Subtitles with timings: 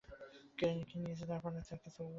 [0.57, 2.09] কেড়ে তো নিয়েইছে– তার পর তাকে চোর বলে মার।